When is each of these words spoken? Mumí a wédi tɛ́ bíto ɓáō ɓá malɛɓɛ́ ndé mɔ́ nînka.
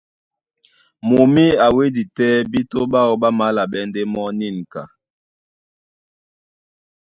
Mumí 1.09 1.45
a 1.65 1.67
wédi 1.75 2.03
tɛ́ 2.15 2.31
bíto 2.51 2.79
ɓáō 2.91 3.11
ɓá 3.21 3.29
malɛɓɛ́ 3.37 3.87
ndé 3.89 4.01
mɔ́ 4.13 4.27
nînka. 4.39 4.81